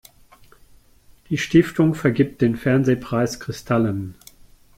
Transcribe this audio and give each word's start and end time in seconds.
Die 1.29 1.37
Stiftung 1.37 1.93
vergibt 1.93 2.41
den 2.41 2.55
Fernsehpreis 2.57 3.39
Kristallen. 3.39 4.15